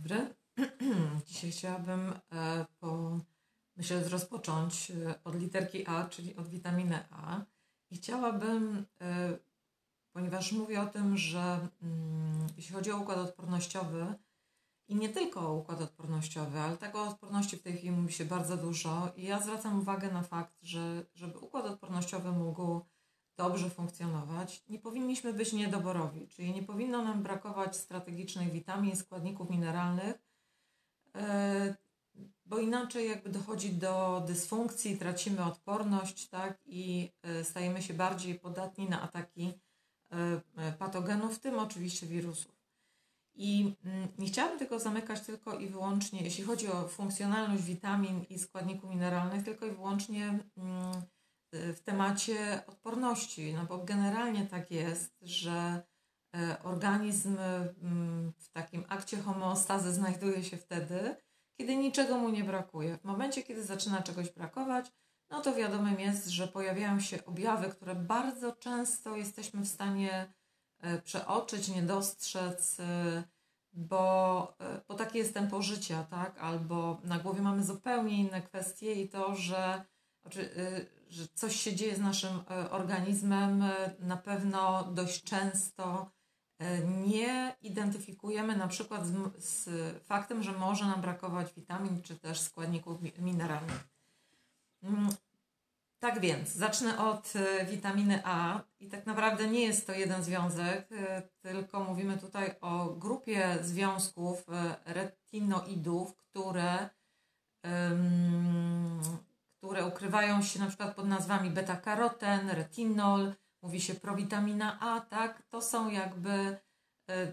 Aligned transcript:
dobry. 0.00 0.34
Dzisiaj 1.26 1.50
chciałabym 1.50 2.12
e, 2.32 2.66
po, 2.80 3.18
myślę, 3.76 4.08
rozpocząć 4.08 4.90
e, 4.90 5.14
od 5.24 5.34
literki 5.34 5.86
A, 5.86 6.08
czyli 6.08 6.36
od 6.36 6.48
witaminy 6.48 6.98
A. 7.10 7.40
I 7.90 7.96
chciałabym, 7.96 8.86
e, 9.00 9.38
ponieważ 10.12 10.52
mówię 10.52 10.80
o 10.80 10.86
tym, 10.86 11.16
że 11.16 11.68
mm, 11.82 12.46
jeśli 12.56 12.74
chodzi 12.74 12.92
o 12.92 12.98
układ 12.98 13.18
odpornościowy, 13.18 14.14
i 14.88 14.94
nie 14.94 15.08
tylko 15.08 15.40
o 15.40 15.54
układ 15.54 15.80
odpornościowy, 15.80 16.58
ale 16.58 16.76
tak 16.76 16.96
o 16.96 17.08
odporności 17.08 17.56
w 17.56 17.62
tej 17.62 17.76
chwili 17.76 17.90
mówi 17.92 18.12
się 18.12 18.24
bardzo 18.24 18.56
dużo. 18.56 19.12
I 19.16 19.24
ja 19.24 19.40
zwracam 19.40 19.78
uwagę 19.78 20.12
na 20.12 20.22
fakt, 20.22 20.54
że 20.62 21.04
żeby 21.14 21.38
układ 21.38 21.66
odpornościowy 21.66 22.32
mógł 22.32 22.80
dobrze 23.42 23.70
funkcjonować, 23.70 24.62
nie 24.68 24.78
powinniśmy 24.78 25.32
być 25.32 25.52
niedoborowi, 25.52 26.28
czyli 26.28 26.52
nie 26.52 26.62
powinno 26.62 27.04
nam 27.04 27.22
brakować 27.22 27.76
strategicznych 27.76 28.52
witamin, 28.52 28.96
składników 28.96 29.50
mineralnych, 29.50 30.14
e, 31.14 31.74
bo 32.46 32.58
inaczej 32.58 33.08
jakby 33.08 33.30
dochodzi 33.30 33.72
do 33.72 34.22
dysfunkcji, 34.26 34.98
tracimy 34.98 35.44
odporność, 35.44 36.28
tak, 36.28 36.58
i 36.66 37.10
e, 37.22 37.44
stajemy 37.44 37.82
się 37.82 37.94
bardziej 37.94 38.34
podatni 38.34 38.88
na 38.88 39.02
ataki 39.02 39.52
e, 40.56 40.72
patogenów, 40.72 41.36
w 41.36 41.38
tym 41.38 41.58
oczywiście 41.58 42.06
wirusów. 42.06 42.60
I 43.34 43.74
mm, 43.84 44.08
nie 44.18 44.26
chciałabym 44.26 44.58
tego 44.58 44.78
zamykać 44.80 45.20
tylko 45.20 45.58
i 45.58 45.66
wyłącznie, 45.66 46.22
jeśli 46.22 46.44
chodzi 46.44 46.68
o 46.68 46.88
funkcjonalność 46.88 47.62
witamin 47.62 48.24
i 48.30 48.38
składników 48.38 48.90
mineralnych, 48.90 49.44
tylko 49.44 49.66
i 49.66 49.70
wyłącznie 49.70 50.38
mm, 50.56 51.02
w 51.52 51.80
temacie 51.80 52.62
odporności, 52.66 53.54
no 53.54 53.64
bo 53.64 53.78
generalnie 53.78 54.46
tak 54.46 54.70
jest, 54.70 55.16
że 55.22 55.82
e, 56.36 56.56
organizm 56.62 57.36
mm, 57.82 58.32
w 58.38 58.48
takim 58.48 58.84
akcie 58.88 59.16
homeostazy 59.16 59.92
znajduje 59.92 60.44
się 60.44 60.56
wtedy, 60.56 61.16
kiedy 61.58 61.76
niczego 61.76 62.18
mu 62.18 62.28
nie 62.28 62.44
brakuje. 62.44 62.96
W 62.98 63.04
momencie, 63.04 63.42
kiedy 63.42 63.64
zaczyna 63.64 64.02
czegoś 64.02 64.30
brakować, 64.30 64.92
no 65.30 65.40
to 65.40 65.54
wiadomym 65.54 66.00
jest, 66.00 66.28
że 66.28 66.48
pojawiają 66.48 67.00
się 67.00 67.24
objawy, 67.24 67.68
które 67.68 67.94
bardzo 67.94 68.52
często 68.52 69.16
jesteśmy 69.16 69.60
w 69.60 69.68
stanie 69.68 70.32
e, 70.80 71.02
przeoczyć, 71.02 71.68
nie 71.68 71.82
dostrzec, 71.82 72.80
e, 72.80 73.22
bo, 73.72 74.56
bo 74.88 74.94
takie 74.94 75.18
jest 75.18 75.34
tempo 75.34 75.62
życia, 75.62 76.06
tak? 76.10 76.38
Albo 76.38 77.00
na 77.04 77.18
głowie 77.18 77.42
mamy 77.42 77.64
zupełnie 77.64 78.20
inne 78.20 78.42
kwestie 78.42 78.92
i 78.92 79.08
to, 79.08 79.34
że 79.34 79.84
znaczy, 80.22 80.50
że 81.10 81.28
coś 81.34 81.56
się 81.56 81.76
dzieje 81.76 81.96
z 81.96 82.00
naszym 82.00 82.42
e, 82.50 82.70
organizmem, 82.70 83.62
e, 83.62 83.94
na 83.98 84.16
pewno 84.16 84.84
dość 84.84 85.22
często 85.24 86.10
nie 87.04 87.56
identyfikujemy 87.62 88.56
na 88.56 88.68
przykład 88.68 89.06
z, 89.06 89.44
z 89.44 89.68
faktem, 90.04 90.42
że 90.42 90.52
może 90.52 90.84
nam 90.84 91.00
brakować 91.00 91.54
witamin 91.54 92.02
czy 92.02 92.18
też 92.18 92.40
składników 92.40 92.98
mineralnych. 93.18 93.88
Mm, 94.82 95.08
tak 95.98 96.20
więc, 96.20 96.48
zacznę 96.48 96.98
od 96.98 97.32
witaminy 97.70 98.22
A 98.24 98.60
i 98.80 98.88
tak 98.88 99.06
naprawdę 99.06 99.48
nie 99.48 99.60
jest 99.60 99.86
to 99.86 99.92
jeden 99.92 100.24
związek, 100.24 100.88
tylko 101.40 101.84
mówimy 101.84 102.18
tutaj 102.18 102.54
o 102.60 102.86
grupie 102.86 103.58
związków 103.62 104.46
retinoidów, 104.84 106.16
które 106.16 106.88
które 109.60 109.86
ukrywają 109.86 110.42
się 110.42 110.58
na 110.60 110.66
przykład 110.66 110.96
pod 110.96 111.06
nazwami 111.06 111.50
beta-karoten, 111.50 112.50
retinol, 112.50 113.32
mówi 113.62 113.80
się 113.80 113.94
prowitamina 113.94 114.80
A, 114.80 115.00
tak? 115.00 115.42
To 115.42 115.62
są 115.62 115.90
jakby 115.90 116.30
e, 116.30 117.32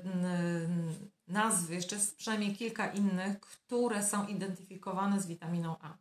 nazwy, 1.28 1.76
jeszcze 1.76 1.96
przynajmniej 2.18 2.56
kilka 2.56 2.92
innych, 2.92 3.40
które 3.40 4.04
są 4.04 4.28
identyfikowane 4.28 5.22
z 5.22 5.28
witaminą 5.28 5.76
A. 5.82 5.98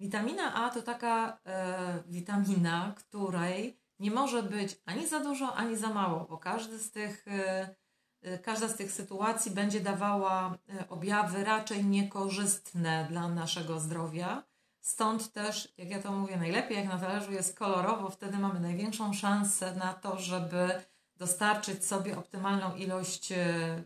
Witamina 0.00 0.54
A 0.54 0.70
to 0.70 0.82
taka 0.82 1.38
e, 1.46 2.02
witamina, 2.06 2.94
której 2.96 3.80
nie 3.98 4.10
może 4.10 4.42
być 4.42 4.80
ani 4.84 5.06
za 5.06 5.20
dużo, 5.20 5.54
ani 5.54 5.76
za 5.76 5.88
mało, 5.88 6.26
bo 6.30 6.38
każdy 6.38 6.78
z 6.78 6.90
tych, 6.90 7.24
e, 7.28 8.38
każda 8.38 8.68
z 8.68 8.76
tych 8.76 8.92
sytuacji 8.92 9.50
będzie 9.50 9.80
dawała 9.80 10.58
objawy 10.88 11.44
raczej 11.44 11.84
niekorzystne 11.84 13.06
dla 13.10 13.28
naszego 13.28 13.80
zdrowia. 13.80 14.42
Stąd 14.86 15.32
też, 15.32 15.74
jak 15.78 15.90
ja 15.90 16.02
to 16.02 16.12
mówię, 16.12 16.36
najlepiej 16.36 16.76
jak 16.76 16.88
na 16.88 16.98
talerzu 16.98 17.32
jest 17.32 17.58
kolorowo, 17.58 18.10
wtedy 18.10 18.38
mamy 18.38 18.60
największą 18.60 19.12
szansę 19.12 19.74
na 19.74 19.94
to, 19.94 20.18
żeby 20.18 20.82
dostarczyć 21.16 21.86
sobie 21.86 22.18
optymalną 22.18 22.76
ilość 22.76 23.32
e, 23.32 23.36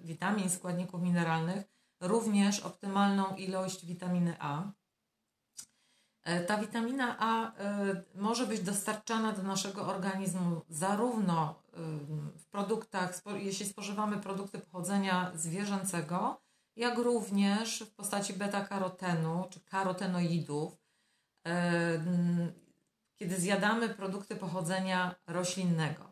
witamin, 0.05 0.51
składników 0.51 1.03
mineralnych, 1.03 1.65
również 2.01 2.61
optymalną 2.61 3.37
ilość 3.37 3.87
witaminy 3.87 4.37
A. 4.39 4.63
E, 6.25 6.45
ta 6.45 6.57
witamina 6.57 7.17
A 7.19 7.55
e, 7.55 8.03
może 8.15 8.47
być 8.47 8.61
dostarczana 8.61 9.33
do 9.33 9.43
naszego 9.43 9.87
organizmu 9.87 10.61
zarówno 10.69 11.63
w 12.37 12.45
produktach, 12.51 13.23
jeśli 13.37 13.67
spożywamy 13.67 14.19
produkty 14.19 14.59
pochodzenia 14.59 15.33
zwierzęcego, 15.35 16.41
jak 16.77 16.99
również 16.99 17.81
w 17.81 17.95
postaci 17.95 18.35
beta-karotenu 18.35 19.45
czy 19.51 19.61
karotenoidów, 19.61 20.80
kiedy 23.17 23.37
zjadamy 23.37 23.89
produkty 23.89 24.37
pochodzenia 24.37 25.15
roślinnego. 25.27 26.11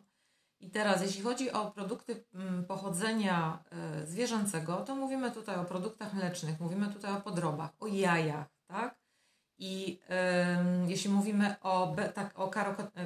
I 0.59 0.69
teraz, 0.69 1.01
jeśli 1.01 1.21
chodzi 1.21 1.51
o 1.51 1.71
produkty 1.71 2.25
mm, 2.33 2.65
pochodzenia 2.65 3.63
e, 3.71 4.07
zwierzęcego, 4.07 4.77
to 4.77 4.95
mówimy 4.95 5.31
tutaj 5.31 5.55
o 5.55 5.65
produktach 5.65 6.13
mlecznych, 6.13 6.59
mówimy 6.59 6.87
tutaj 6.87 7.13
o 7.13 7.21
podrobach, 7.21 7.69
o 7.79 7.87
jajach, 7.87 8.47
tak? 8.67 8.99
I 9.61 9.99
jeśli 10.87 11.09
mówimy 11.09 11.55
o, 11.61 11.87
beta, 11.87 12.29
o 12.35 12.51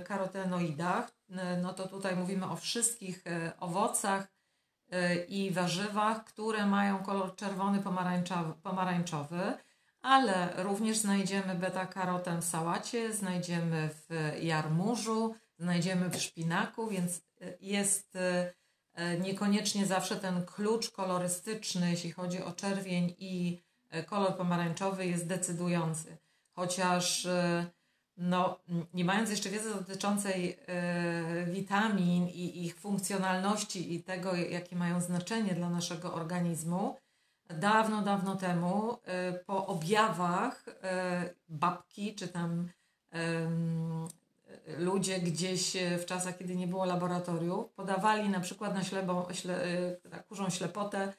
karotenoidach, 0.04 1.12
no 1.62 1.74
to 1.74 1.88
tutaj 1.88 2.16
mówimy 2.16 2.50
o 2.50 2.56
wszystkich 2.56 3.28
e, 3.28 3.52
owocach 3.60 4.28
i 5.28 5.52
warzywach, 5.52 6.24
które 6.24 6.66
mają 6.66 7.04
kolor 7.04 7.36
czerwony, 7.36 7.80
pomarańczowy. 7.80 8.54
pomarańczowy 8.64 9.54
ale 10.03 10.64
również 10.64 10.97
znajdziemy 10.97 11.56
beta-karoten 11.56 12.41
w 12.41 12.46
sałacie, 12.46 13.14
znajdziemy 13.14 13.90
w 13.90 14.31
jarmużu, 14.41 15.36
znajdziemy 15.59 16.09
w 16.09 16.22
szpinaku, 16.22 16.88
więc 16.88 17.18
y, 17.18 17.58
jest 17.62 18.16
y, 18.16 18.19
y, 19.00 19.19
niekoniecznie 19.19 19.86
zawsze 19.86 20.16
ten 20.16 20.46
klucz 20.46 20.90
kolorystyczny, 20.90 21.92
jeśli 21.92 22.12
chodzi 22.12 22.44
o 22.44 22.52
czerwień 22.52 23.16
i 23.18 23.62
kolor 24.06 24.38
pomarańczowy 24.38 25.06
jest 25.06 25.28
decydujący. 25.28 26.18
Chociaż 26.52 27.28
no, 28.18 28.59
nie 28.94 29.06
mając 29.06 29.30
jeszcze 29.30 29.50
wiedzy 29.50 29.74
dotyczącej 29.74 30.59
witamin 31.46 32.28
i 32.28 32.66
ich 32.66 32.75
funkcjonalności 32.75 33.94
i 33.94 34.03
tego, 34.03 34.36
jakie 34.36 34.75
mają 34.75 35.02
znaczenie 35.02 35.56
dla 35.56 35.69
naszego 35.69 36.13
organizmu, 36.13 36.97
dawno, 37.50 38.02
dawno 38.02 38.36
temu 38.36 38.94
y, 38.94 39.44
po 39.46 39.68
objawach 39.68 40.68
y, 40.68 40.74
babki, 41.50 42.16
czy 42.16 42.28
tam 42.28 42.70
ludzie 44.78 45.20
gdzieś 45.20 45.78
w 46.00 46.06
czasach, 46.06 46.38
kiedy 46.38 46.56
nie 46.56 46.68
było 46.68 46.86
laboratoriów, 46.86 47.70
podawali 47.70 48.30
na 48.30 48.40
przykład 48.40 48.74
na 48.74 48.84
ślebo, 48.84 49.28
śle, 49.34 49.66
y, 49.66 50.00
kurzą 50.28 50.50
ślepotę, 50.50 51.14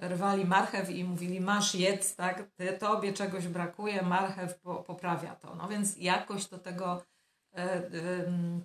rwali 0.00 0.44
marchew 0.44 0.90
i 0.90 1.04
mówili 1.04 1.40
masz 1.40 1.74
jedz, 1.74 2.16
tak, 2.16 2.44
tobie 2.78 3.12
czegoś 3.12 3.48
brakuje, 3.48 4.02
marchew 4.02 4.60
poprawia 4.86 5.36
to. 5.36 5.54
No 5.54 5.68
więc 5.68 5.96
jakoś 5.96 6.46
do 6.46 6.58
tego 6.58 7.02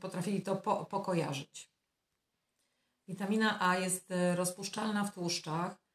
potrafili 0.01 0.41
to 0.41 0.55
po, 0.55 0.85
pokojarzyć. 0.85 1.71
Witamina 3.07 3.57
A 3.61 3.77
jest 3.77 4.13
rozpuszczalna 4.35 5.03
w 5.03 5.13
tłuszczach, 5.13 5.86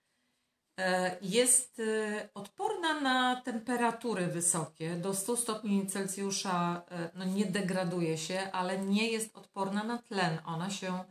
jest 1.23 1.81
e, 1.81 2.29
odporna 2.35 3.01
na 3.01 3.41
temperatury 3.41 4.27
wysokie. 4.27 4.97
Do 4.97 5.15
100 5.15 5.37
stopni 5.37 5.87
Celsjusza 5.87 6.83
e, 6.91 7.11
no 7.15 7.25
nie 7.25 7.47
degraduje 7.47 8.19
się, 8.19 8.53
ale 8.53 8.79
nie 8.79 9.11
jest 9.11 9.37
odporna 9.37 9.85
na 9.85 9.99
tlen. 9.99 10.39
Ona 10.45 10.71
się, 10.71 11.05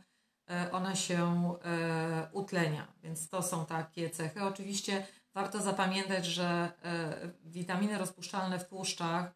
ona 0.72 0.94
się 0.94 1.54
utlenia, 2.32 2.92
więc 3.02 3.28
to 3.28 3.42
są 3.42 3.66
takie 3.66 4.10
cechy. 4.10 4.42
Oczywiście 4.42 5.06
warto 5.34 5.60
zapamiętać, 5.60 6.26
że 6.26 6.72
witaminy 7.44 7.98
rozpuszczalne 7.98 8.58
w 8.58 8.68
tłuszczach 8.68 9.32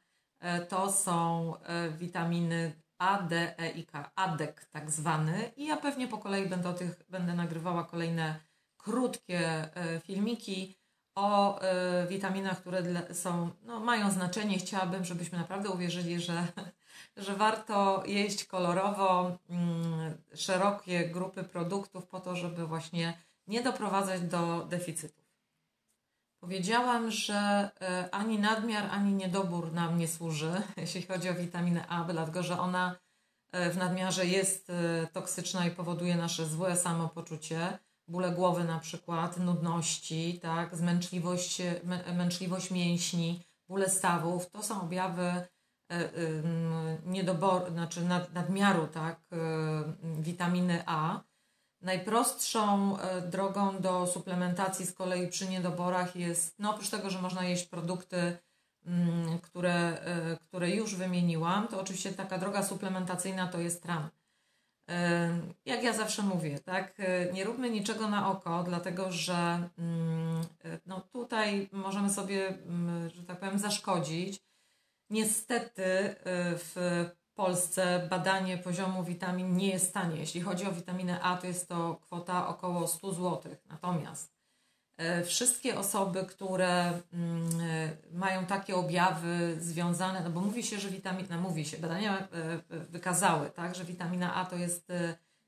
to 0.68 0.92
są 0.92 1.52
witaminy 1.98 2.72
A, 2.98 3.22
D, 3.22 3.58
E 3.58 3.70
i 3.70 3.86
K, 3.86 4.10
ADEK 4.14 4.64
tak 4.64 4.90
zwany. 4.90 5.52
I 5.56 5.66
ja 5.66 5.76
pewnie 5.76 6.08
po 6.08 6.18
kolei 6.18 6.48
będę 6.48 6.68
o 6.68 6.74
tych 6.74 7.02
będę 7.08 7.34
nagrywała 7.34 7.84
kolejne 7.84 8.45
krótkie 8.86 9.40
e, 9.76 10.00
filmiki 10.00 10.76
o 11.14 11.60
e, 11.60 12.06
witaminach, 12.06 12.60
które 12.60 12.82
są, 13.14 13.50
no, 13.62 13.80
mają 13.80 14.10
znaczenie. 14.10 14.58
Chciałabym, 14.58 15.04
żebyśmy 15.04 15.38
naprawdę 15.38 15.70
uwierzyli, 15.70 16.20
że, 16.20 16.46
że 17.24 17.34
warto 17.34 18.02
jeść 18.06 18.44
kolorowo 18.44 19.38
mm, 19.50 20.14
szerokie 20.34 21.08
grupy 21.08 21.44
produktów 21.44 22.06
po 22.06 22.20
to, 22.20 22.36
żeby 22.36 22.66
właśnie 22.66 23.18
nie 23.46 23.62
doprowadzać 23.62 24.20
do 24.20 24.66
deficytów. 24.68 25.26
Powiedziałam, 26.40 27.10
że 27.10 27.70
e, 27.80 28.08
ani 28.14 28.38
nadmiar, 28.38 28.88
ani 28.90 29.12
niedobór 29.12 29.72
nam 29.72 29.98
nie 29.98 30.08
służy, 30.08 30.62
jeśli 30.76 31.02
chodzi 31.02 31.30
o 31.30 31.34
witaminę 31.34 31.86
A, 31.88 32.04
dlatego 32.04 32.42
że 32.42 32.58
ona 32.58 32.96
w 33.70 33.76
nadmiarze 33.76 34.26
jest 34.26 34.72
toksyczna 35.12 35.66
i 35.66 35.70
powoduje 35.70 36.16
nasze 36.16 36.46
złe 36.46 36.76
samopoczucie, 36.76 37.78
bóle 38.08 38.30
głowy 38.30 38.64
na 38.64 38.78
przykład, 38.78 39.38
nudności, 39.38 40.38
tak, 40.42 40.76
zmęczliwość, 40.76 41.62
męczliwość 42.16 42.70
mięśni, 42.70 43.42
bóle 43.68 43.90
stawów. 43.90 44.50
To 44.50 44.62
są 44.62 44.82
objawy 44.82 45.46
niedoboru, 47.04 47.70
znaczy 47.70 48.00
nadmiaru 48.32 48.86
tak, 48.86 49.20
witaminy 50.20 50.82
A. 50.86 51.20
Najprostszą 51.80 52.98
e, 52.98 53.20
drogą 53.22 53.80
do 53.80 54.06
suplementacji 54.06 54.86
z 54.86 54.92
kolei 54.92 55.28
przy 55.28 55.48
niedoborach 55.48 56.16
jest, 56.16 56.58
no 56.58 56.70
oprócz 56.70 56.90
tego, 56.90 57.10
że 57.10 57.22
można 57.22 57.44
jeść 57.44 57.66
produkty, 57.66 58.38
mm, 58.86 59.38
które, 59.38 59.72
e, 59.72 60.36
które 60.36 60.70
już 60.70 60.94
wymieniłam, 60.94 61.68
to 61.68 61.80
oczywiście 61.80 62.12
taka 62.12 62.38
droga 62.38 62.62
suplementacyjna 62.62 63.48
to 63.48 63.58
jest 63.58 63.82
tran. 63.82 64.08
E, 64.88 65.30
jak 65.64 65.82
ja 65.82 65.92
zawsze 65.92 66.22
mówię, 66.22 66.58
tak, 66.58 66.94
nie 67.32 67.44
róbmy 67.44 67.70
niczego 67.70 68.08
na 68.08 68.30
oko, 68.30 68.62
dlatego 68.62 69.12
że 69.12 69.68
mm, 69.78 70.44
no 70.86 71.00
tutaj 71.00 71.68
możemy 71.72 72.10
sobie, 72.10 72.48
mm, 72.48 73.10
że 73.10 73.22
tak 73.22 73.40
powiem, 73.40 73.58
zaszkodzić. 73.58 74.42
Niestety 75.10 76.14
w 76.58 77.06
Polsce 77.34 78.06
badanie 78.10 78.58
poziomu 78.58 79.04
witamin 79.04 79.56
nie 79.56 79.68
jest 79.68 79.94
tanie. 79.94 80.16
Jeśli 80.16 80.40
chodzi 80.40 80.66
o 80.66 80.72
witaminę 80.72 81.20
A, 81.22 81.36
to 81.36 81.46
jest 81.46 81.68
to 81.68 81.96
kwota 82.02 82.48
około 82.48 82.86
100 82.86 83.12
zł. 83.12 83.56
Natomiast 83.66 84.35
wszystkie 85.24 85.78
osoby, 85.78 86.24
które 86.24 86.92
mm, 87.12 87.60
e, 87.60 87.96
mają 88.12 88.46
takie 88.46 88.76
objawy 88.76 89.56
związane, 89.60 90.20
no 90.20 90.30
bo 90.30 90.40
mówi 90.40 90.62
się, 90.62 90.78
że 90.78 90.88
witamina, 90.88 91.40
mówi 91.40 91.64
się, 91.64 91.78
badania 91.78 92.18
e, 92.18 92.26
wykazały, 92.90 93.50
tak, 93.50 93.74
że 93.74 93.84
witamina 93.84 94.34
A 94.34 94.44
to 94.44 94.56
jest 94.56 94.92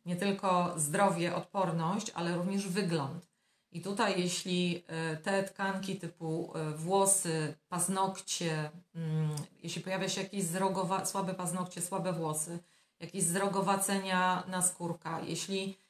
nie 0.06 0.16
tylko 0.16 0.74
zdrowie, 0.76 1.34
odporność, 1.34 2.10
ale 2.14 2.36
również 2.36 2.68
wygląd. 2.68 3.28
I 3.72 3.80
tutaj, 3.80 4.20
jeśli 4.20 4.84
e, 4.86 5.16
te 5.16 5.42
tkanki 5.42 5.96
typu 5.96 6.52
e, 6.54 6.70
włosy, 6.70 7.54
paznokcie, 7.68 8.70
mm, 8.94 9.30
jeśli 9.62 9.82
pojawia 9.82 10.08
się 10.08 10.22
jakieś 10.22 10.44
zrogowa- 10.44 11.06
słabe 11.06 11.34
paznokcie, 11.34 11.82
słabe 11.82 12.12
włosy, 12.12 12.58
jakieś 13.00 13.24
zrogowacenia 13.24 14.44
na 14.48 14.62
skórka, 14.62 15.20
jeśli 15.20 15.70
e, 15.70 15.87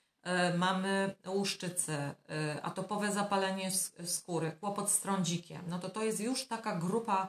mamy 0.59 1.15
łuszczycę, 1.27 2.15
atopowe 2.63 3.13
zapalenie 3.13 3.71
skóry, 4.05 4.53
kłopot 4.61 4.91
z 4.91 5.01
trądzikiem, 5.01 5.63
no 5.69 5.79
to 5.79 5.89
to 5.89 6.03
jest 6.03 6.21
już 6.21 6.47
taka 6.47 6.77
grupa, 6.77 7.29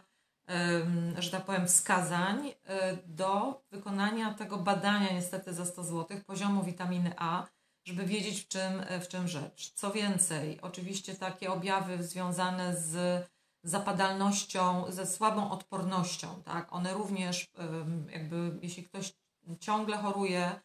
że 1.18 1.32
tak 1.32 1.46
powiem, 1.46 1.68
wskazań 1.68 2.54
do 3.06 3.62
wykonania 3.72 4.34
tego 4.34 4.58
badania 4.58 5.14
niestety 5.14 5.54
za 5.54 5.66
100 5.66 5.84
zł 5.84 6.18
poziomu 6.26 6.64
witaminy 6.64 7.14
A, 7.18 7.48
żeby 7.86 8.06
wiedzieć, 8.06 8.42
w 8.42 8.48
czym, 8.48 8.84
w 9.02 9.08
czym 9.08 9.28
rzecz. 9.28 9.72
Co 9.74 9.92
więcej, 9.92 10.62
oczywiście 10.62 11.16
takie 11.16 11.52
objawy 11.52 12.04
związane 12.04 12.76
z 12.78 13.26
zapadalnością, 13.64 14.92
ze 14.92 15.06
słabą 15.08 15.52
odpornością, 15.52 16.42
tak? 16.46 16.74
One 16.74 16.94
również, 16.94 17.48
jakby, 18.10 18.58
jeśli 18.62 18.84
ktoś 18.84 19.14
ciągle 19.60 19.98
choruje, 19.98 20.46
e, 20.46 20.60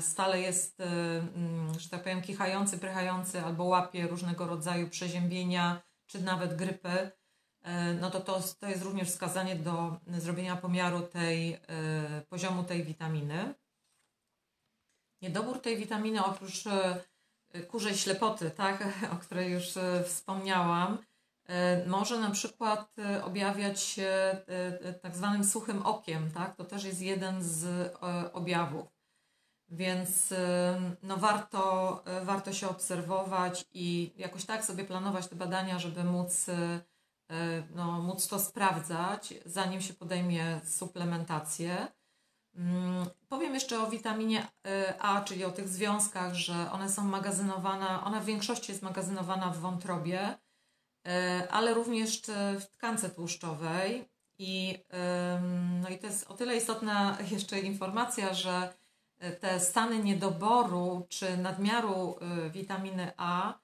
stale 0.00 0.40
jest, 0.40 0.80
e, 0.80 0.86
że 1.78 1.88
tak 1.88 2.02
powiem, 2.02 2.22
kichający, 2.22 2.78
prychający 2.78 3.42
albo 3.42 3.64
łapie 3.64 4.06
różnego 4.06 4.46
rodzaju 4.46 4.88
przeziębienia, 4.88 5.82
czy 6.06 6.22
nawet 6.22 6.56
grypy, 6.56 7.10
e, 7.62 7.94
no 7.94 8.10
to, 8.10 8.20
to 8.20 8.40
to 8.60 8.68
jest 8.68 8.82
również 8.82 9.08
wskazanie 9.08 9.56
do 9.56 9.96
zrobienia 10.18 10.56
pomiaru 10.56 11.00
tej, 11.00 11.60
poziomu 12.28 12.64
tej 12.64 12.84
witaminy. 12.84 13.54
Niedobór 15.22 15.60
tej 15.60 15.76
witaminy 15.76 16.24
oprócz 16.24 16.66
e, 16.66 17.60
kurzej 17.60 17.96
ślepoty, 17.96 18.50
tak, 18.50 18.84
o 19.14 19.16
której 19.16 19.52
już 19.52 19.76
e, 19.76 20.04
wspomniałam, 20.04 20.98
e, 21.48 21.86
może 21.86 22.20
na 22.20 22.30
przykład 22.30 22.96
objawiać 23.22 23.80
się 23.80 24.36
tak 25.02 25.16
zwanym 25.16 25.44
suchym 25.44 25.82
okiem, 25.82 26.30
tak? 26.30 26.56
To 26.56 26.64
też 26.64 26.84
jest 26.84 27.00
jeden 27.00 27.42
z 27.42 27.92
objawów. 28.32 28.95
Więc 29.68 30.34
no 31.02 31.16
warto, 31.16 32.04
warto 32.22 32.52
się 32.52 32.68
obserwować 32.68 33.64
i 33.72 34.12
jakoś 34.16 34.44
tak 34.44 34.64
sobie 34.64 34.84
planować 34.84 35.26
te 35.26 35.36
badania, 35.36 35.78
żeby 35.78 36.04
móc, 36.04 36.46
no, 37.74 38.02
móc 38.02 38.28
to 38.28 38.38
sprawdzać, 38.38 39.34
zanim 39.46 39.80
się 39.80 39.94
podejmie 39.94 40.60
suplementację. 40.64 41.88
Mm, 42.56 43.06
powiem 43.28 43.54
jeszcze 43.54 43.82
o 43.82 43.86
witaminie 43.86 44.42
y, 44.66 45.00
A, 45.00 45.20
czyli 45.20 45.44
o 45.44 45.50
tych 45.50 45.68
związkach, 45.68 46.34
że 46.34 46.72
one 46.72 46.88
są 46.88 47.04
magazynowane, 47.04 48.04
ona 48.04 48.20
w 48.20 48.24
większości 48.24 48.72
jest 48.72 48.82
magazynowana 48.82 49.50
w 49.50 49.58
wątrobie, 49.58 50.34
y, 51.08 51.10
ale 51.50 51.74
również 51.74 52.22
w 52.60 52.66
tkance 52.66 53.10
tłuszczowej. 53.10 54.08
I, 54.38 54.78
no 55.82 55.88
i 55.88 55.98
to 55.98 56.06
jest 56.06 56.30
o 56.30 56.34
tyle 56.34 56.56
istotna 56.56 57.18
jeszcze 57.32 57.60
informacja, 57.60 58.34
że 58.34 58.72
y, 58.72 58.85
te 59.40 59.60
stany 59.60 59.98
niedoboru 59.98 61.06
czy 61.08 61.36
nadmiaru 61.36 62.18
witaminy 62.50 63.12
A, 63.16 63.58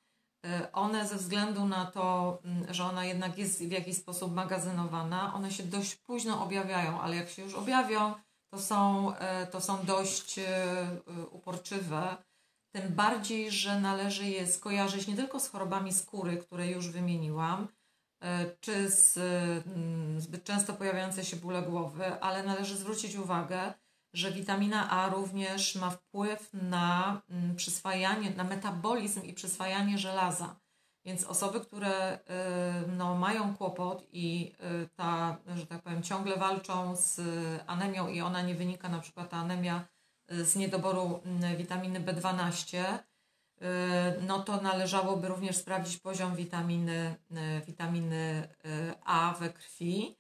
one 0.72 1.08
ze 1.08 1.16
względu 1.16 1.64
na 1.64 1.87
to, 1.87 2.38
mm, 2.44 2.75
że 2.75 2.84
ona 2.84 3.04
jednak 3.04 3.38
jest 3.38 3.64
w 3.64 3.70
jakiś 3.70 3.96
sposób 3.96 4.34
magazynowana, 4.34 5.34
one 5.34 5.50
się 5.50 5.62
dość 5.62 5.94
późno 5.94 6.44
objawiają, 6.44 7.00
ale 7.00 7.16
jak 7.16 7.28
się 7.28 7.43
już 7.43 7.54
objawią, 7.54 8.14
to 8.50 8.60
są, 8.60 9.12
to 9.50 9.60
są 9.60 9.84
dość 9.84 10.40
uporczywe. 11.31 12.16
Tym 12.75 12.94
bardziej, 12.94 13.50
że 13.50 13.81
należy 13.81 14.26
je 14.26 14.46
skojarzyć 14.46 15.06
nie 15.06 15.16
tylko 15.16 15.40
z 15.40 15.49
chorobami 15.49 15.93
skóry, 15.93 16.37
które 16.37 16.66
już 16.66 16.88
wymieniłam, 16.88 17.69
czy 18.60 18.90
z 18.90 19.16
mm, 19.66 20.20
zbyt 20.20 20.44
często 20.44 20.72
pojawiające 20.72 21.25
się 21.25 21.37
bóle 21.37 21.62
głowy, 21.62 22.20
ale 22.20 22.43
należy 22.43 22.76
zwrócić 22.76 23.16
uwagę, 23.16 23.72
że 24.12 24.32
witamina 24.32 24.91
A 24.91 25.09
również 25.09 25.75
ma 25.75 25.91
wpływ 25.91 26.50
na 26.53 27.23
mm, 27.31 27.56
przyswajanie, 27.56 28.31
na 28.31 28.44
metabolizm 28.44 29.23
i 29.23 29.32
przyswajanie 29.32 29.99
żelaza. 29.99 30.56
Więc 31.05 31.25
osoby, 31.25 31.61
które 31.61 32.19
y, 32.19 32.19
no, 32.88 33.14
mają 33.14 33.57
kłopot 33.57 34.07
i 34.12 34.52
y, 34.85 34.88
ta, 34.97 35.37
że 35.57 35.66
tak 35.66 35.83
powiem, 35.83 36.02
ciągle 36.02 36.37
walczą 36.37 36.97
z 36.97 37.21
anemią 37.66 38.09
i 38.09 38.21
ona 38.21 38.42
nie 38.42 38.54
wynika, 38.54 38.88
na 38.88 38.99
przykład 38.99 39.31
ta 39.31 39.37
anemia 39.37 39.85
y, 40.33 40.45
z 40.45 40.57
niedoboru 40.57 41.21
mm, 41.25 41.57
witaminy 41.57 42.00
B12, 42.00 42.78
no 44.26 44.42
to 44.42 44.61
należałoby 44.61 45.28
również 45.28 45.57
sprawdzić 45.57 45.97
poziom 45.97 46.37
witaminy, 46.37 47.16
witaminy 47.66 48.49
A 49.04 49.35
we 49.40 49.50
krwi. 49.50 50.16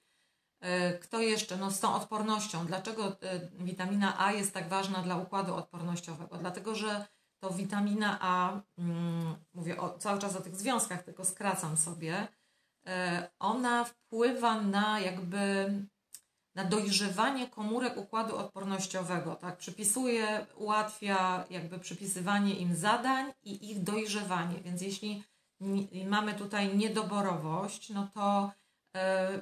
Kto 1.00 1.20
jeszcze? 1.20 1.56
No 1.56 1.70
z 1.70 1.80
tą 1.80 1.94
odpornością. 1.94 2.66
Dlaczego 2.66 3.16
witamina 3.58 4.18
A 4.18 4.32
jest 4.32 4.54
tak 4.54 4.68
ważna 4.68 5.02
dla 5.02 5.16
układu 5.16 5.54
odpornościowego? 5.54 6.36
Dlatego, 6.38 6.74
że 6.74 7.06
to 7.42 7.50
witamina 7.50 8.18
A, 8.20 8.60
mm, 8.78 9.34
mówię 9.54 9.80
o, 9.80 9.98
cały 9.98 10.18
czas 10.18 10.36
o 10.36 10.40
tych 10.40 10.56
związkach, 10.56 11.02
tylko 11.02 11.24
skracam 11.24 11.76
sobie, 11.76 12.28
e, 12.86 13.30
ona 13.38 13.84
wpływa 13.84 14.60
na 14.60 15.00
jakby 15.00 15.72
na 16.54 16.64
dojrzewanie 16.64 17.48
komórek 17.48 17.96
układu 17.96 18.36
odpornościowego, 18.36 19.34
tak? 19.34 19.56
Przypisuje, 19.56 20.46
ułatwia 20.56 21.44
jakby 21.50 21.78
przypisywanie 21.78 22.54
im 22.54 22.76
zadań 22.76 23.32
i 23.42 23.70
ich 23.70 23.82
dojrzewanie. 23.82 24.60
Więc 24.60 24.82
jeśli 24.82 25.24
mamy 26.06 26.34
tutaj 26.34 26.76
niedoborowość, 26.76 27.90
no 27.90 28.08
to 28.14 28.50
e, 28.50 28.61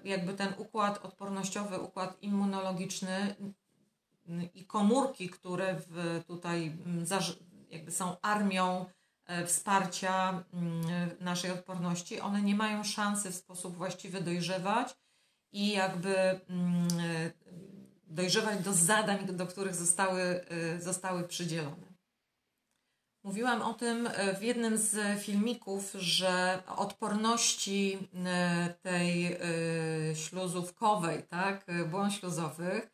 jakby 0.05 0.35
ten 0.35 0.55
układ 0.59 1.05
odpornościowy, 1.05 1.79
układ 1.79 2.23
immunologiczny 2.23 3.35
i 4.55 4.65
komórki, 4.65 5.29
które 5.29 5.77
w 5.89 6.23
tutaj 6.27 6.77
jakby 7.71 7.91
są 7.91 8.21
armią 8.21 8.87
e, 9.27 9.47
wsparcia 9.47 10.45
naszej 11.21 11.51
odporności, 11.51 12.21
one 12.21 12.43
nie 12.43 12.55
mają 12.55 12.85
szansy 12.85 13.31
w 13.31 13.35
sposób 13.35 13.77
właściwy 13.77 14.21
dojrzewać 14.21 14.97
i 15.53 15.71
jakby 15.71 16.17
e, 16.19 16.41
dojrzewać 18.07 18.65
do 18.65 18.73
zadań, 18.73 19.27
do 19.27 19.47
których 19.47 19.75
zostały, 19.75 20.23
e, 20.23 20.81
zostały 20.81 21.29
przydzielone. 21.29 21.90
Mówiłam 23.23 23.63
o 23.63 23.75
tym 23.75 24.09
w 24.39 24.43
jednym 24.43 24.79
z 24.79 25.21
filmików, 25.21 25.93
że 25.99 26.63
odporności 26.77 28.09
tej 28.83 29.39
śluzówkowej, 30.15 31.23
tak, 31.23 31.67
błon 31.91 32.11
śluzowych, 32.11 32.91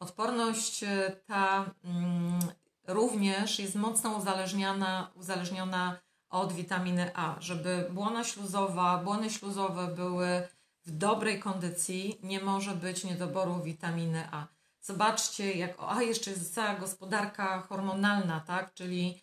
odporność 0.00 0.84
ta 1.26 1.70
mm, 1.84 2.38
również 2.86 3.58
jest 3.58 3.74
mocno 3.74 4.10
uzależniona, 5.16 6.00
od 6.30 6.52
witaminy 6.52 7.10
A, 7.14 7.36
żeby 7.40 7.88
błona 7.90 8.24
śluzowa, 8.24 8.98
błony 8.98 9.30
śluzowe 9.30 9.86
były 9.86 10.48
w 10.84 10.90
dobrej 10.90 11.40
kondycji, 11.40 12.18
nie 12.22 12.40
może 12.40 12.70
być 12.70 13.04
niedoboru 13.04 13.62
witaminy 13.62 14.28
A. 14.32 14.46
Zobaczcie, 14.80 15.52
jak, 15.52 15.76
a 15.88 16.02
jeszcze 16.02 16.30
jest 16.30 16.54
cała 16.54 16.74
gospodarka 16.74 17.60
hormonalna, 17.60 18.40
tak, 18.40 18.74
czyli 18.74 19.20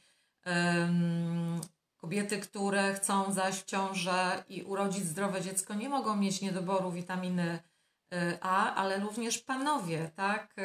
kobiety, 2.06 2.40
które 2.40 2.94
chcą 2.94 3.34
zaś 3.34 3.56
w 3.56 3.66
ciążę 3.66 4.44
i 4.50 4.64
urodzić 4.64 5.06
zdrowe 5.06 5.42
dziecko, 5.42 5.74
nie 5.74 5.90
mogą 5.90 6.16
mieć 6.16 6.42
niedoboru 6.42 6.92
witaminy 6.92 7.60
y, 8.14 8.38
A, 8.42 8.76
ale 8.76 9.00
również 9.00 9.38
panowie, 9.38 10.12
tak, 10.16 10.56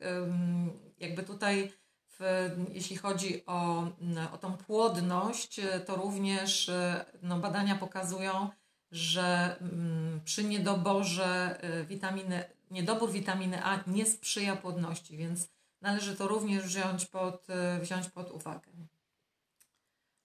um, 0.00 0.70
jakby 0.98 1.22
tutaj 1.22 1.72
w, 2.08 2.20
jeśli 2.72 2.96
chodzi 2.96 3.46
o, 3.46 3.84
o 4.32 4.38
tą 4.38 4.56
płodność, 4.56 5.60
to 5.86 5.96
również 5.96 6.70
no, 7.22 7.38
badania 7.38 7.74
pokazują, 7.74 8.48
że 8.90 9.56
mm, 9.60 10.20
przy 10.24 10.44
niedoborze 10.44 11.60
witaminy, 11.88 12.44
niedobór 12.70 13.12
witaminy 13.12 13.64
A 13.64 13.78
nie 13.86 14.06
sprzyja 14.06 14.56
płodności, 14.56 15.16
więc 15.16 15.48
należy 15.80 16.16
to 16.16 16.28
również 16.28 16.64
wziąć 16.64 17.06
pod, 17.06 17.46
wziąć 17.80 18.08
pod 18.08 18.30
uwagę. 18.30 18.70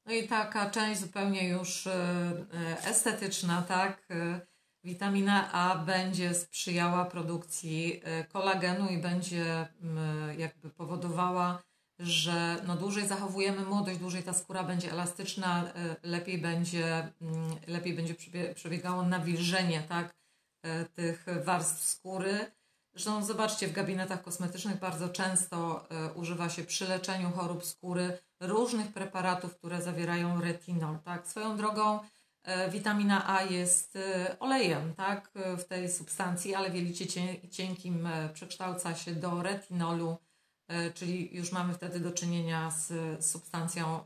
No 0.08 0.14
i 0.14 0.28
taka 0.28 0.70
część 0.70 1.02
zupełnie 1.02 1.50
już 1.50 1.86
y, 1.86 1.92
estetyczna, 2.84 3.62
tak? 3.62 4.08
Witamina 4.84 5.52
A 5.52 5.76
będzie 5.76 6.34
sprzyjała 6.34 7.06
produkcji 7.06 8.02
kolagenu 8.32 8.90
i 8.90 8.98
będzie 8.98 9.68
jakby 10.38 10.70
powodowała 10.70 11.64
że 12.00 12.58
no 12.68 12.76
dłużej 12.76 13.08
zachowujemy 13.08 13.66
młodość, 13.66 14.00
dłużej 14.00 14.24
ta 14.24 14.34
skóra 14.34 14.64
będzie 14.64 14.92
elastyczna, 14.92 15.64
e, 15.64 15.96
lepiej 16.04 16.38
będzie, 16.38 17.12
lepiej 17.68 17.94
będzie 17.94 18.16
przebiegało 18.56 19.04
nawilżenie 19.04 19.82
tak, 19.82 20.16
e, 20.64 20.86
tych 20.86 21.26
warstw 21.44 21.88
skóry. 21.88 22.52
Zresztą 22.94 23.26
zobaczcie, 23.26 23.68
w 23.68 23.74
gabinetach 23.74 24.22
kosmetycznych 24.22 24.80
bardzo 24.80 25.10
często 25.10 25.88
e, 25.90 26.14
używa 26.14 26.50
się 26.50 26.64
przy 26.64 26.88
leczeniu 26.88 27.32
chorób 27.32 27.66
skóry 27.66 28.20
różnych 28.40 28.94
preparatów, 28.94 29.56
które 29.56 29.82
zawierają 29.82 30.42
retinol. 30.42 31.00
Tak? 31.00 31.28
Swoją 31.28 31.58
drogą 31.58 32.00
witamina 32.72 33.30
A 33.30 33.44
jest 33.44 33.98
olejem 34.40 34.94
tak, 34.94 35.32
w 35.58 35.64
tej 35.64 35.92
substancji, 35.92 36.56
ale 36.56 36.70
w 36.70 36.76
jelicie 36.76 37.06
cienkim 37.50 38.10
przekształca 38.34 38.96
się 38.96 39.16
do 39.16 39.44
retinolu, 39.44 40.18
E, 40.68 40.92
czyli 40.92 41.36
już 41.36 41.52
mamy 41.52 41.74
wtedy 41.74 42.00
do 42.00 42.12
czynienia 42.12 42.72
z 42.72 43.26
substancją 43.26 44.00
e, 44.00 44.04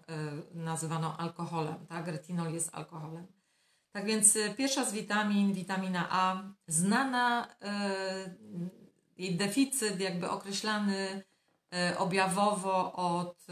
nazywaną 0.53 1.17
alkoholem, 1.17 1.87
tak? 1.87 2.07
Retinol 2.07 2.53
jest 2.53 2.75
alkoholem. 2.75 3.27
Tak 3.91 4.05
więc 4.05 4.35
e, 4.35 4.53
pierwsza 4.53 4.85
z 4.85 4.93
witamin, 4.93 5.53
witamina 5.53 6.07
A, 6.09 6.43
znana, 6.67 7.47
jej 9.17 9.35
deficyt 9.35 9.99
jakby 9.99 10.29
określany 10.29 11.23
objawowo 11.97 12.93
od 12.93 13.47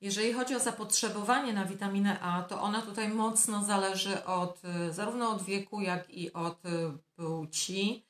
jeżeli 0.00 0.32
chodzi 0.32 0.54
o 0.54 0.60
zapotrzebowanie 0.60 1.52
na 1.52 1.64
witaminę 1.64 2.20
A, 2.20 2.42
to 2.42 2.62
ona 2.62 2.82
tutaj 2.82 3.08
mocno 3.08 3.64
zależy 3.64 4.24
od 4.24 4.62
zarówno 4.90 5.30
od 5.30 5.42
wieku, 5.42 5.80
jak 5.80 6.10
i 6.10 6.32
od 6.32 6.62
płci. 7.16 8.06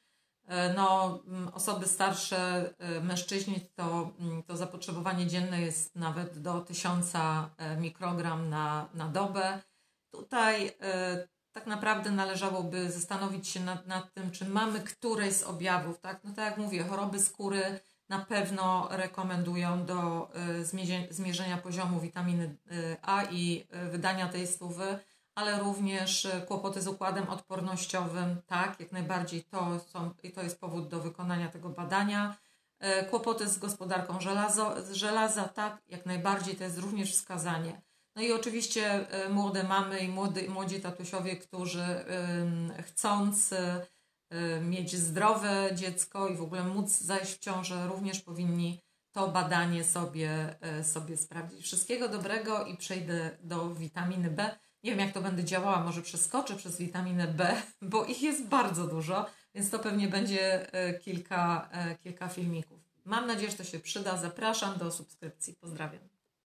E, 0.46 0.74
no, 0.74 1.18
osoby 1.52 1.86
starsze, 1.86 2.70
mężczyźni, 3.02 3.60
to, 3.74 4.10
to 4.46 4.56
zapotrzebowanie 4.56 5.26
dzienne 5.26 5.60
jest 5.60 5.96
nawet 5.96 6.38
do 6.38 6.60
1000 6.60 7.14
e, 7.14 7.76
mikrogram 7.76 8.48
na, 8.48 8.88
na 8.94 9.08
dobę. 9.08 9.58
Tutaj 10.10 10.76
tak 11.52 11.66
naprawdę 11.66 12.10
należałoby 12.10 12.90
zastanowić 12.90 13.48
się 13.48 13.60
nad, 13.60 13.86
nad 13.86 14.14
tym, 14.14 14.30
czy 14.30 14.44
mamy 14.44 14.80
któreś 14.80 15.34
z 15.34 15.42
objawów. 15.42 16.00
Tak? 16.00 16.24
No 16.24 16.34
tak 16.34 16.44
jak 16.44 16.58
mówię, 16.58 16.84
choroby 16.84 17.20
skóry 17.20 17.80
na 18.10 18.18
pewno 18.18 18.88
rekomendują 18.90 19.84
do 19.84 20.30
zmierzenia 21.10 21.56
poziomu 21.56 22.00
witaminy 22.00 22.56
A 23.02 23.22
i 23.24 23.66
wydania 23.90 24.28
tej 24.28 24.46
stówy 24.46 24.98
ale 25.34 25.58
również 25.58 26.28
kłopoty 26.46 26.82
z 26.82 26.86
układem 26.86 27.28
odpornościowym, 27.28 28.36
tak, 28.46 28.80
jak 28.80 28.92
najbardziej 28.92 29.44
to, 29.44 29.80
są, 29.80 30.14
to 30.34 30.42
jest 30.42 30.60
powód 30.60 30.88
do 30.88 31.00
wykonania 31.00 31.48
tego 31.48 31.68
badania. 31.68 32.36
Kłopoty 33.10 33.48
z 33.48 33.58
gospodarką 33.58 34.20
żelazo, 34.20 34.82
z 34.82 34.92
żelaza, 34.92 35.48
tak, 35.48 35.82
jak 35.88 36.06
najbardziej 36.06 36.56
to 36.56 36.64
jest 36.64 36.78
również 36.78 37.12
wskazanie. 37.12 37.80
No 38.16 38.22
i 38.22 38.32
oczywiście 38.32 39.06
młode 39.30 39.64
mamy 39.64 40.00
i 40.00 40.08
młody, 40.08 40.48
młodzi 40.48 40.80
tatusiowie, 40.80 41.36
którzy 41.36 42.04
chcąc 42.86 43.54
mieć 44.62 44.96
zdrowe 44.96 45.70
dziecko 45.74 46.28
i 46.28 46.36
w 46.36 46.42
ogóle 46.42 46.64
móc 46.64 46.90
zajść 46.90 47.32
w 47.32 47.38
ciążę, 47.38 47.86
również 47.86 48.20
powinni 48.20 48.80
to 49.12 49.28
badanie 49.28 49.84
sobie, 49.84 50.56
sobie 50.82 51.16
sprawdzić. 51.16 51.62
Wszystkiego 51.62 52.08
dobrego 52.08 52.66
i 52.66 52.76
przejdę 52.76 53.30
do 53.42 53.74
witaminy 53.74 54.30
B. 54.30 54.56
Nie 54.84 54.90
wiem, 54.90 55.00
jak 55.00 55.12
to 55.12 55.22
będę 55.22 55.44
działała, 55.44 55.84
może 55.84 56.02
przeskoczę 56.02 56.56
przez 56.56 56.78
witaminę 56.78 57.26
B, 57.26 57.62
bo 57.82 58.04
ich 58.04 58.22
jest 58.22 58.46
bardzo 58.46 58.86
dużo, 58.86 59.26
więc 59.54 59.70
to 59.70 59.78
pewnie 59.78 60.08
będzie 60.08 60.72
e, 60.74 60.94
kilka, 60.94 61.68
kilka 62.02 62.28
filmików. 62.28 62.80
Mam 63.04 63.26
nadzieję, 63.26 63.50
że 63.50 63.56
to 63.56 63.64
się 63.64 63.80
przyda. 63.80 64.16
Zapraszam 64.16 64.78
do 64.78 64.92
subskrypcji. 64.92 65.54
Pozdrawiam. 65.54 66.19